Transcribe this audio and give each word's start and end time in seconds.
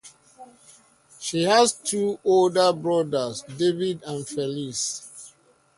She 1.19 1.43
has 1.43 1.73
two 1.73 2.19
older 2.25 2.73
brothers, 2.73 3.43
David 3.43 4.01
and 4.01 4.27
Felix. 4.27 5.35